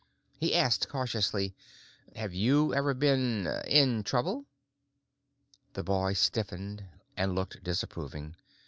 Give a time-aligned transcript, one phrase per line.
[0.39, 1.53] He asked cautiously:
[2.15, 4.45] "Have you ever been—in trouble?"
[5.73, 6.85] The boy stiffened
[7.15, 8.35] and looked disapproving.